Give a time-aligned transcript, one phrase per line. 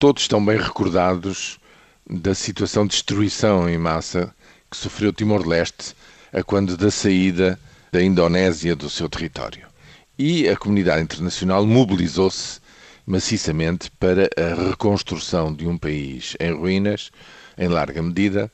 [0.00, 1.58] Todos estão bem recordados
[2.08, 4.32] da situação de destruição em massa
[4.70, 5.92] que sofreu Timor-Leste
[6.32, 7.58] a quando da saída
[7.90, 9.66] da Indonésia do seu território.
[10.16, 12.60] E a comunidade internacional mobilizou-se
[13.04, 17.10] maciçamente para a reconstrução de um país em ruínas,
[17.58, 18.48] em larga medida,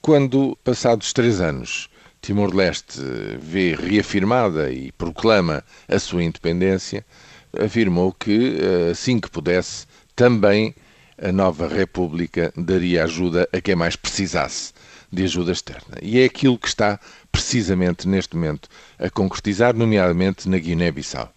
[0.00, 1.90] quando, passados três anos,
[2.22, 3.02] Timor-Leste
[3.38, 7.04] vê reafirmada e proclama a sua independência,
[7.52, 8.56] afirmou que,
[8.90, 10.74] assim que pudesse, também
[11.20, 14.72] a nova República daria ajuda a quem mais precisasse
[15.10, 15.96] de ajuda externa.
[16.02, 17.00] E é aquilo que está
[17.30, 18.68] precisamente neste momento
[18.98, 21.32] a concretizar, nomeadamente na Guiné-Bissau.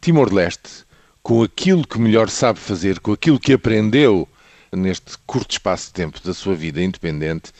[0.00, 0.84] Timor-Leste,
[1.22, 4.28] com aquilo que melhor sabe fazer, com aquilo que aprendeu
[4.72, 7.52] neste curto espaço de tempo da sua vida independente,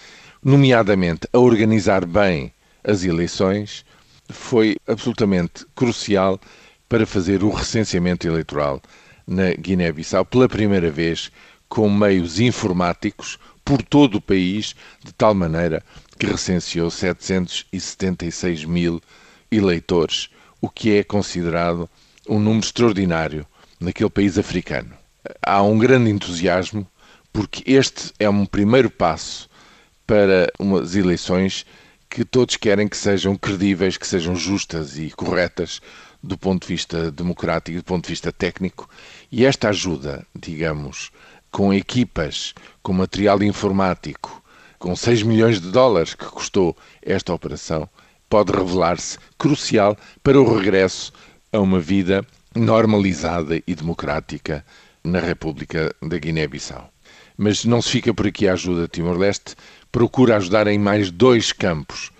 [0.42, 2.52] nomeadamente a organizar bem
[2.82, 3.84] as eleições,
[4.28, 6.40] foi absolutamente crucial
[6.88, 8.80] para fazer o recenseamento eleitoral
[9.26, 11.30] na Guiné-Bissau pela primeira vez
[11.74, 15.82] com meios informáticos por todo o país, de tal maneira
[16.16, 19.02] que recenseou 776 mil
[19.50, 21.90] eleitores, o que é considerado
[22.28, 23.44] um número extraordinário
[23.80, 24.92] naquele país africano.
[25.44, 26.86] Há um grande entusiasmo
[27.32, 29.50] porque este é um primeiro passo
[30.06, 31.66] para umas eleições
[32.08, 35.80] que todos querem que sejam credíveis, que sejam justas e corretas
[36.22, 38.88] do ponto de vista democrático, do ponto de vista técnico,
[39.30, 41.10] e esta ajuda, digamos,
[41.54, 42.52] com equipas,
[42.82, 44.42] com material informático,
[44.76, 47.88] com 6 milhões de dólares que custou esta operação,
[48.28, 51.12] pode revelar-se crucial para o regresso
[51.52, 54.66] a uma vida normalizada e democrática
[55.04, 56.90] na República da Guiné-Bissau.
[57.38, 59.54] Mas não se fica por aqui a ajuda Timor-Leste,
[59.92, 62.10] procura ajudar em mais dois campos.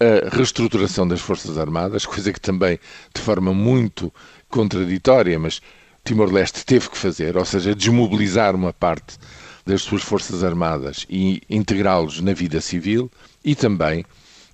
[0.00, 2.80] A reestruturação das Forças Armadas, coisa que também,
[3.14, 4.10] de forma muito
[4.48, 5.60] contraditória, mas
[6.04, 9.18] Timor-Leste teve que fazer, ou seja, desmobilizar uma parte
[9.64, 13.10] das suas forças armadas e integrá-los na vida civil
[13.44, 14.04] e também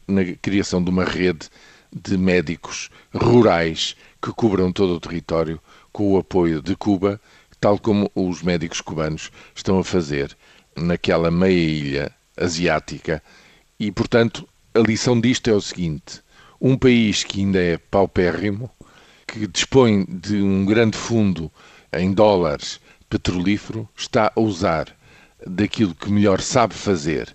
[0.07, 1.49] na criação de uma rede
[1.93, 5.61] de médicos rurais que cubram todo o território
[5.93, 7.21] com o apoio de Cuba,
[7.61, 10.37] tal como os médicos cubanos estão a fazer
[10.77, 13.23] naquela meia ilha asiática.
[13.79, 16.21] E, portanto, a lição disto é o seguinte:
[16.61, 18.71] um país que ainda é paupérrimo,
[19.27, 21.51] que dispõe de um grande fundo
[21.93, 24.95] em dólares petrolífero, está a usar
[25.47, 27.35] daquilo que melhor sabe fazer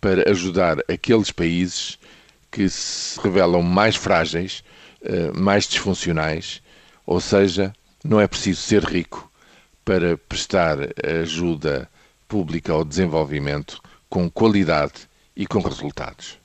[0.00, 1.98] para ajudar aqueles países
[2.50, 4.62] que se revelam mais frágeis,
[5.02, 6.62] eh, mais disfuncionais,
[7.06, 7.72] ou seja,
[8.04, 9.30] não é preciso ser rico
[9.84, 10.78] para prestar
[11.22, 11.90] ajuda
[12.26, 16.38] pública ao desenvolvimento com qualidade e com resultados.